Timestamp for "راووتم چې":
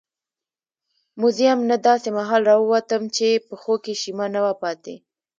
2.49-3.27